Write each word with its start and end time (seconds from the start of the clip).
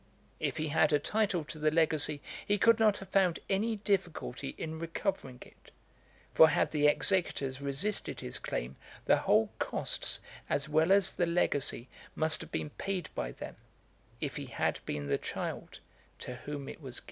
If 0.39 0.57
he 0.57 0.69
had 0.69 0.91
a 0.91 0.97
title 0.97 1.43
to 1.43 1.59
the 1.59 1.69
legacy, 1.69 2.23
he 2.47 2.57
could 2.57 2.79
not 2.79 2.97
have 2.97 3.09
found 3.09 3.37
any 3.51 3.75
difficulty 3.75 4.55
in 4.57 4.79
recovering 4.79 5.37
it; 5.43 5.69
for 6.33 6.49
had 6.49 6.71
the 6.71 6.87
executors 6.87 7.61
resisted 7.61 8.19
his 8.19 8.39
claim, 8.39 8.77
the 9.05 9.17
whole 9.17 9.51
costs, 9.59 10.19
as 10.49 10.67
well 10.67 10.91
as 10.91 11.11
the 11.13 11.27
legacy, 11.27 11.87
must 12.15 12.41
have 12.41 12.51
been 12.51 12.71
paid 12.71 13.11
by 13.13 13.31
them, 13.31 13.57
if 14.19 14.37
he 14.37 14.47
had 14.47 14.79
been 14.87 15.05
the 15.05 15.19
child 15.19 15.77
to 16.17 16.33
whom 16.33 16.67
it 16.67 16.81
was 16.81 16.95
given. 16.95 16.99